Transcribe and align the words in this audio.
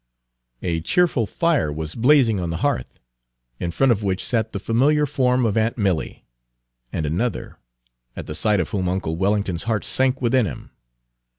A 0.63 0.81
cheerful 0.81 1.27
fire 1.27 1.71
was 1.71 1.93
blazing 1.93 2.39
on 2.39 2.49
the 2.49 2.57
hearth, 2.65 2.99
in 3.59 3.69
front 3.69 3.91
of 3.91 4.01
which 4.01 4.23
sat 4.25 4.51
the 4.51 4.57
familiar 4.59 5.05
form 5.05 5.45
of 5.45 5.55
aunt 5.55 5.77
Milly 5.77 6.25
and 6.91 7.05
another, 7.05 7.59
at 8.15 8.25
the 8.25 8.33
sight 8.33 8.59
of 8.59 8.69
whom 8.69 8.89
uncle 8.89 9.15
Wellington's 9.15 9.65
heart 9.69 9.83
sank 9.85 10.19
within 10.19 10.47
him. 10.47 10.71